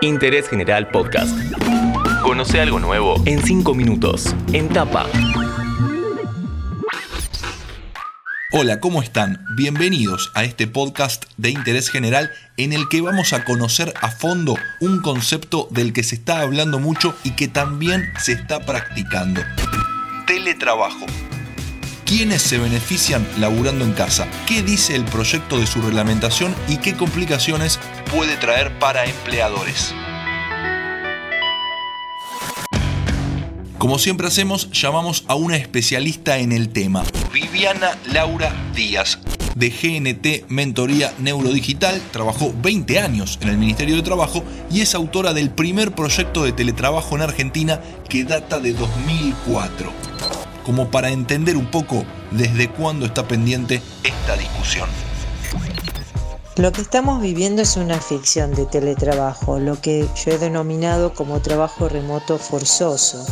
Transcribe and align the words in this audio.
Interés 0.00 0.48
General 0.48 0.88
Podcast. 0.88 1.36
Conoce 2.22 2.60
algo 2.60 2.78
nuevo 2.78 3.20
en 3.26 3.42
5 3.42 3.74
minutos, 3.74 4.32
en 4.52 4.68
tapa. 4.68 5.06
Hola, 8.52 8.78
¿cómo 8.78 9.02
están? 9.02 9.44
Bienvenidos 9.56 10.30
a 10.36 10.44
este 10.44 10.68
podcast 10.68 11.24
de 11.36 11.50
interés 11.50 11.90
general 11.90 12.30
en 12.56 12.72
el 12.72 12.88
que 12.88 13.00
vamos 13.00 13.32
a 13.32 13.44
conocer 13.44 13.92
a 14.00 14.10
fondo 14.10 14.54
un 14.80 15.02
concepto 15.02 15.66
del 15.72 15.92
que 15.92 16.04
se 16.04 16.14
está 16.14 16.42
hablando 16.42 16.78
mucho 16.78 17.16
y 17.24 17.32
que 17.32 17.48
también 17.48 18.12
se 18.20 18.32
está 18.32 18.64
practicando. 18.64 19.42
Teletrabajo. 20.28 21.06
¿Quiénes 22.08 22.40
se 22.40 22.56
benefician 22.56 23.28
laburando 23.38 23.84
en 23.84 23.92
casa? 23.92 24.26
¿Qué 24.46 24.62
dice 24.62 24.96
el 24.96 25.04
proyecto 25.04 25.58
de 25.58 25.66
su 25.66 25.82
reglamentación 25.82 26.54
y 26.66 26.78
qué 26.78 26.94
complicaciones 26.94 27.78
puede 28.10 28.38
traer 28.38 28.78
para 28.78 29.04
empleadores? 29.04 29.92
Como 33.76 33.98
siempre 33.98 34.26
hacemos, 34.26 34.70
llamamos 34.70 35.24
a 35.28 35.34
una 35.34 35.56
especialista 35.56 36.38
en 36.38 36.52
el 36.52 36.70
tema, 36.70 37.04
Viviana 37.30 37.98
Laura 38.10 38.54
Díaz, 38.74 39.18
de 39.54 39.68
GNT 39.68 40.50
Mentoría 40.50 41.12
Neurodigital, 41.18 42.00
trabajó 42.10 42.54
20 42.62 43.00
años 43.00 43.38
en 43.42 43.50
el 43.50 43.58
Ministerio 43.58 43.96
de 43.96 44.02
Trabajo 44.02 44.42
y 44.70 44.80
es 44.80 44.94
autora 44.94 45.34
del 45.34 45.50
primer 45.50 45.94
proyecto 45.94 46.42
de 46.42 46.52
teletrabajo 46.52 47.16
en 47.16 47.22
Argentina 47.22 47.82
que 48.08 48.24
data 48.24 48.60
de 48.60 48.72
2004. 48.72 50.37
Como 50.68 50.90
para 50.90 51.08
entender 51.08 51.56
un 51.56 51.70
poco 51.70 52.04
desde 52.30 52.68
cuándo 52.68 53.06
está 53.06 53.26
pendiente 53.26 53.80
esta 54.04 54.36
discusión. 54.36 54.86
Lo 56.56 56.72
que 56.72 56.82
estamos 56.82 57.22
viviendo 57.22 57.62
es 57.62 57.78
una 57.78 57.98
ficción 57.98 58.54
de 58.54 58.66
teletrabajo, 58.66 59.58
lo 59.60 59.80
que 59.80 60.06
yo 60.14 60.30
he 60.30 60.36
denominado 60.36 61.14
como 61.14 61.40
trabajo 61.40 61.88
remoto 61.88 62.36
forzoso. 62.36 63.24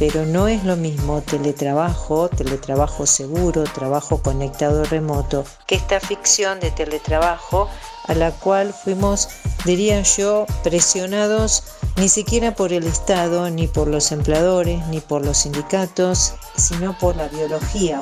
Pero 0.00 0.26
no 0.26 0.48
es 0.48 0.64
lo 0.64 0.74
mismo 0.74 1.20
teletrabajo, 1.20 2.28
teletrabajo 2.28 3.06
seguro, 3.06 3.62
trabajo 3.62 4.20
conectado 4.20 4.82
remoto, 4.82 5.44
que 5.68 5.76
esta 5.76 6.00
ficción 6.00 6.58
de 6.58 6.72
teletrabajo 6.72 7.68
a 8.08 8.14
la 8.14 8.32
cual 8.32 8.74
fuimos, 8.74 9.28
diría 9.64 10.02
yo, 10.02 10.46
presionados 10.62 11.64
ni 11.96 12.08
siquiera 12.08 12.54
por 12.54 12.72
el 12.72 12.86
Estado, 12.86 13.50
ni 13.50 13.66
por 13.66 13.88
los 13.88 14.12
empleadores, 14.12 14.86
ni 14.88 15.00
por 15.00 15.24
los 15.24 15.38
sindicatos, 15.38 16.34
sino 16.56 16.96
por 16.98 17.16
la 17.16 17.28
biología. 17.28 18.00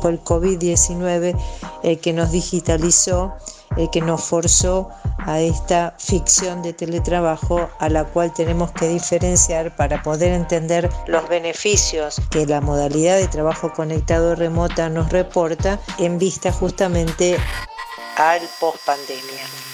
Fue 0.00 0.12
el 0.12 0.22
COVID-19 0.22 1.36
el 1.82 1.98
que 1.98 2.12
nos 2.12 2.30
digitalizó 2.30 3.34
el 3.76 3.90
que 3.90 4.00
nos 4.00 4.22
forzó 4.22 4.88
a 5.18 5.40
esta 5.40 5.94
ficción 5.98 6.62
de 6.62 6.72
teletrabajo 6.72 7.68
a 7.78 7.88
la 7.88 8.04
cual 8.04 8.32
tenemos 8.32 8.72
que 8.72 8.88
diferenciar 8.88 9.74
para 9.76 10.02
poder 10.02 10.32
entender 10.32 10.90
los 11.06 11.28
beneficios 11.28 12.20
que 12.30 12.46
la 12.46 12.60
modalidad 12.60 13.16
de 13.16 13.28
trabajo 13.28 13.72
conectado 13.72 14.34
remota 14.34 14.88
nos 14.88 15.10
reporta 15.10 15.80
en 15.98 16.18
vista 16.18 16.52
justamente 16.52 17.36
al 18.16 18.42
post 18.60 18.78
pandemia. 18.84 19.73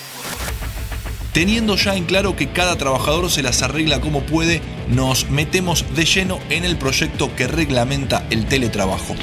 Teniendo 1.32 1.76
ya 1.76 1.94
en 1.94 2.04
claro 2.04 2.34
que 2.34 2.50
cada 2.50 2.76
trabajador 2.76 3.30
se 3.30 3.42
las 3.42 3.62
arregla 3.62 4.00
como 4.00 4.22
puede, 4.22 4.62
nos 4.88 5.30
metemos 5.30 5.84
de 5.94 6.04
lleno 6.04 6.38
en 6.50 6.64
el 6.64 6.76
proyecto 6.76 7.34
que 7.36 7.46
reglamenta 7.46 8.26
el 8.30 8.46
teletrabajo 8.46 9.14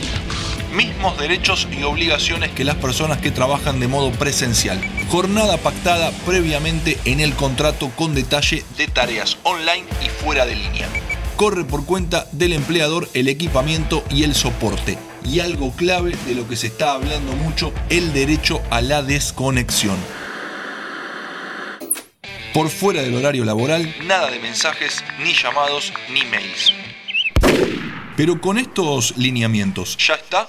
mismos 0.77 1.17
derechos 1.17 1.67
y 1.71 1.81
obligaciones 1.83 2.51
que 2.51 2.63
las 2.63 2.75
personas 2.75 3.17
que 3.17 3.31
trabajan 3.31 3.79
de 3.79 3.87
modo 3.87 4.11
presencial. 4.11 4.79
Jornada 5.09 5.57
pactada 5.57 6.11
previamente 6.23 6.99
en 7.05 7.19
el 7.19 7.33
contrato 7.33 7.89
con 7.95 8.13
detalle 8.13 8.63
de 8.77 8.87
tareas 8.87 9.39
online 9.43 9.85
y 10.05 10.09
fuera 10.09 10.45
de 10.45 10.55
línea. 10.55 10.87
Corre 11.35 11.63
por 11.63 11.85
cuenta 11.85 12.27
del 12.31 12.53
empleador 12.53 13.09
el 13.15 13.27
equipamiento 13.27 14.03
y 14.11 14.23
el 14.23 14.35
soporte. 14.35 14.99
Y 15.25 15.39
algo 15.39 15.71
clave 15.71 16.15
de 16.27 16.35
lo 16.35 16.47
que 16.47 16.55
se 16.55 16.67
está 16.67 16.93
hablando 16.93 17.33
mucho, 17.33 17.73
el 17.89 18.13
derecho 18.13 18.61
a 18.69 18.81
la 18.81 19.01
desconexión. 19.01 19.97
Por 22.57 22.69
fuera 22.69 23.03
del 23.03 23.13
horario 23.13 23.45
laboral, 23.45 23.93
nada 24.07 24.31
de 24.31 24.39
mensajes, 24.39 25.03
ni 25.23 25.31
llamados, 25.31 25.93
ni 26.11 26.23
mails. 26.25 26.73
Pero 28.15 28.41
con 28.41 28.57
estos 28.57 29.15
lineamientos, 29.15 29.95
¿ya 29.95 30.15
está? 30.15 30.47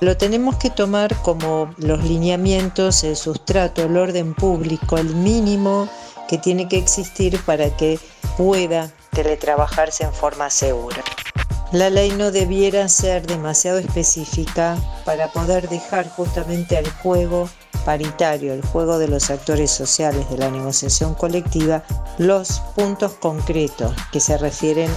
Lo 0.00 0.16
tenemos 0.16 0.56
que 0.56 0.68
tomar 0.68 1.14
como 1.22 1.72
los 1.78 2.02
lineamientos, 2.02 3.04
el 3.04 3.14
sustrato, 3.14 3.84
el 3.84 3.96
orden 3.96 4.34
público, 4.34 4.98
el 4.98 5.14
mínimo 5.14 5.88
que 6.28 6.38
tiene 6.38 6.66
que 6.66 6.78
existir 6.78 7.38
para 7.38 7.76
que 7.76 8.00
pueda 8.36 8.92
teletrabajarse 9.12 10.02
en 10.02 10.12
forma 10.12 10.50
segura. 10.50 11.04
La 11.72 11.88
ley 11.88 12.10
no 12.10 12.32
debiera 12.32 12.88
ser 12.88 13.24
demasiado 13.28 13.78
específica 13.78 14.76
para 15.04 15.28
poder 15.28 15.68
dejar 15.68 16.08
justamente 16.08 16.76
al 16.76 16.90
juego 16.90 17.48
paritario, 17.84 18.52
el 18.52 18.62
juego 18.62 18.98
de 18.98 19.06
los 19.06 19.30
actores 19.30 19.70
sociales 19.70 20.28
de 20.30 20.38
la 20.38 20.50
negociación 20.50 21.14
colectiva, 21.14 21.84
los 22.18 22.60
puntos 22.74 23.12
concretos 23.12 23.94
que 24.10 24.18
se 24.18 24.36
refieren 24.36 24.90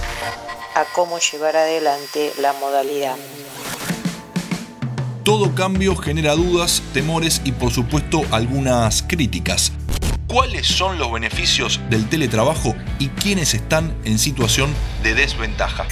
a 0.74 0.84
cómo 0.96 1.20
llevar 1.20 1.56
adelante 1.56 2.32
la 2.40 2.52
modalidad. 2.54 3.14
Todo 5.22 5.54
cambio 5.54 5.94
genera 5.94 6.34
dudas, 6.34 6.82
temores 6.92 7.40
y 7.44 7.52
por 7.52 7.70
supuesto 7.70 8.22
algunas 8.32 9.04
críticas. 9.04 9.70
¿Cuáles 10.26 10.66
son 10.66 10.98
los 10.98 11.12
beneficios 11.12 11.80
del 11.88 12.08
teletrabajo 12.08 12.74
y 12.98 13.10
quiénes 13.10 13.54
están 13.54 13.94
en 14.04 14.18
situación 14.18 14.74
de 15.04 15.14
desventaja? 15.14 15.86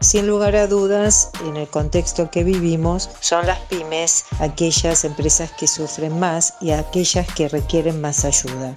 Sin 0.00 0.26
lugar 0.26 0.56
a 0.56 0.66
dudas, 0.66 1.28
en 1.46 1.58
el 1.58 1.68
contexto 1.68 2.30
que 2.30 2.42
vivimos, 2.42 3.10
son 3.20 3.46
las 3.46 3.58
pymes 3.60 4.24
aquellas 4.38 5.04
empresas 5.04 5.52
que 5.52 5.66
sufren 5.66 6.18
más 6.18 6.54
y 6.62 6.70
aquellas 6.70 7.26
que 7.34 7.50
requieren 7.50 8.00
más 8.00 8.24
ayuda. 8.24 8.74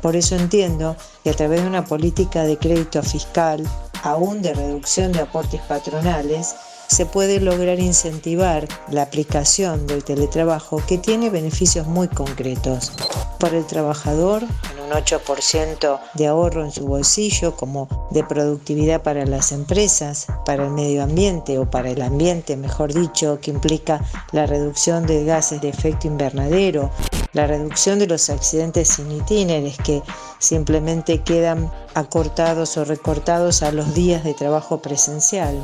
Por 0.00 0.16
eso 0.16 0.34
entiendo 0.34 0.96
que 1.22 1.30
a 1.30 1.34
través 1.34 1.60
de 1.60 1.68
una 1.68 1.84
política 1.84 2.44
de 2.44 2.56
crédito 2.56 3.02
fiscal, 3.02 3.62
aún 4.02 4.40
de 4.40 4.54
reducción 4.54 5.12
de 5.12 5.20
aportes 5.20 5.60
patronales, 5.60 6.54
se 6.92 7.06
puede 7.06 7.40
lograr 7.40 7.80
incentivar 7.80 8.68
la 8.90 9.00
aplicación 9.02 9.86
del 9.86 10.04
teletrabajo 10.04 10.82
que 10.86 10.98
tiene 10.98 11.30
beneficios 11.30 11.86
muy 11.86 12.06
concretos. 12.06 12.92
Para 13.38 13.56
el 13.56 13.66
trabajador, 13.66 14.42
en 14.42 14.80
un 14.84 14.90
8% 14.90 16.00
de 16.12 16.26
ahorro 16.26 16.64
en 16.64 16.70
su 16.70 16.86
bolsillo, 16.86 17.56
como 17.56 17.88
de 18.10 18.22
productividad 18.22 19.02
para 19.02 19.24
las 19.24 19.52
empresas, 19.52 20.26
para 20.44 20.66
el 20.66 20.70
medio 20.70 21.02
ambiente 21.02 21.58
o 21.58 21.68
para 21.68 21.90
el 21.90 22.02
ambiente, 22.02 22.58
mejor 22.58 22.92
dicho, 22.92 23.40
que 23.40 23.50
implica 23.50 24.04
la 24.32 24.44
reducción 24.44 25.06
de 25.06 25.24
gases 25.24 25.62
de 25.62 25.70
efecto 25.70 26.08
invernadero, 26.08 26.90
la 27.32 27.46
reducción 27.46 27.98
de 28.00 28.06
los 28.06 28.28
accidentes 28.28 28.88
sin 28.88 29.10
itinerares 29.10 29.78
que 29.78 30.02
simplemente 30.38 31.22
quedan 31.22 31.72
acortados 31.94 32.76
o 32.76 32.84
recortados 32.84 33.62
a 33.62 33.72
los 33.72 33.94
días 33.94 34.24
de 34.24 34.34
trabajo 34.34 34.82
presencial. 34.82 35.56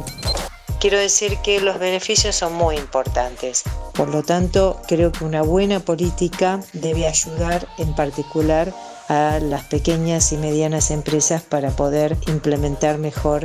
Quiero 0.81 0.97
decir 0.97 1.39
que 1.39 1.61
los 1.61 1.81
beneficios 1.81 2.37
son 2.37 2.53
muy 2.53 2.77
importantes. 2.77 3.65
Por 3.95 4.11
lo 4.11 4.23
tanto, 4.23 4.81
creo 4.87 5.11
que 5.11 5.25
una 5.25 5.43
buena 5.43 5.81
política 5.81 6.61
debe 6.73 7.09
ayudar 7.09 7.67
en 7.79 7.97
particular 7.97 8.73
a 9.09 9.41
las 9.41 9.65
pequeñas 9.65 10.33
y 10.33 10.37
medianas 10.37 10.93
empresas 10.93 11.43
para 11.43 11.71
poder 11.71 12.17
implementar 12.29 12.99
mejor 12.99 13.43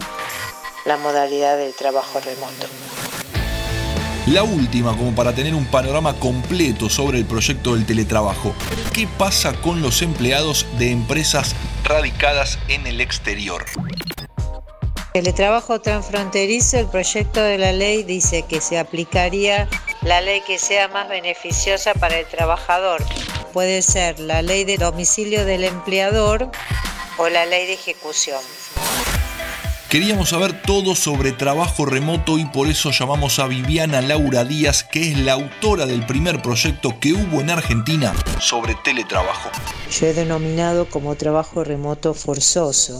la 0.85 0.97
modalidad 0.97 1.57
del 1.57 1.73
trabajo 1.73 2.19
remoto. 2.19 2.67
La 4.27 4.43
última, 4.43 4.95
como 4.95 5.15
para 5.15 5.33
tener 5.33 5.55
un 5.55 5.65
panorama 5.65 6.13
completo 6.19 6.87
sobre 6.87 7.17
el 7.17 7.25
proyecto 7.25 7.73
del 7.73 7.87
teletrabajo. 7.87 8.53
¿Qué 8.93 9.07
pasa 9.17 9.53
con 9.59 9.81
los 9.81 10.03
empleados 10.03 10.67
de 10.77 10.91
empresas 10.91 11.55
radicadas 11.83 12.59
en 12.67 12.85
el 12.85 13.01
exterior? 13.01 13.65
Teletrabajo 15.13 15.79
transfronterizo, 15.79 16.79
el 16.79 16.87
proyecto 16.87 17.39
de 17.39 17.59
la 17.59 17.71
ley 17.71 18.01
dice 18.01 18.45
que 18.49 18.59
se 18.61 18.79
aplicaría 18.79 19.69
la 20.01 20.21
ley 20.21 20.41
que 20.41 20.57
sea 20.57 20.87
más 20.87 21.07
beneficiosa 21.07 21.93
para 21.93 22.17
el 22.17 22.25
trabajador. 22.25 23.03
Puede 23.53 23.83
ser 23.83 24.19
la 24.19 24.41
ley 24.41 24.63
de 24.63 24.77
domicilio 24.79 25.45
del 25.45 25.65
empleador 25.65 26.49
o 27.19 27.29
la 27.29 27.45
ley 27.45 27.67
de 27.67 27.73
ejecución. 27.73 28.39
Queríamos 29.87 30.29
saber 30.29 30.63
todo 30.63 30.95
sobre 30.95 31.31
trabajo 31.31 31.85
remoto 31.85 32.39
y 32.39 32.45
por 32.45 32.67
eso 32.67 32.89
llamamos 32.89 33.37
a 33.37 33.45
Viviana 33.45 34.01
Laura 34.01 34.43
Díaz, 34.43 34.83
que 34.83 35.11
es 35.11 35.19
la 35.19 35.33
autora 35.33 35.85
del 35.85 36.03
primer 36.07 36.41
proyecto 36.41 36.99
que 36.99 37.13
hubo 37.13 37.39
en 37.39 37.51
Argentina 37.51 38.15
sobre 38.39 38.73
teletrabajo. 38.83 39.51
Yo 39.91 40.07
he 40.07 40.13
denominado 40.15 40.89
como 40.89 41.13
trabajo 41.13 41.63
remoto 41.63 42.15
forzoso. 42.15 42.99